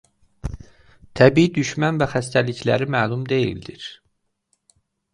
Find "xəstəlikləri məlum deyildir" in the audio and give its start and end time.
2.15-3.89